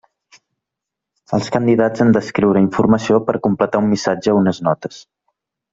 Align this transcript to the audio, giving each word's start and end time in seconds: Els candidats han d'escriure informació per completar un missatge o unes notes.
Els 1.37 1.51
candidats 1.57 2.05
han 2.07 2.15
d'escriure 2.17 2.65
informació 2.65 3.23
per 3.29 3.39
completar 3.47 3.83
un 3.85 3.93
missatge 3.95 4.35
o 4.37 4.43
unes 4.45 4.65
notes. 4.71 5.03